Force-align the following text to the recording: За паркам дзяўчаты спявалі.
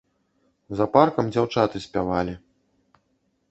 За 0.79 0.85
паркам 0.95 1.29
дзяўчаты 1.35 1.77
спявалі. 1.85 2.33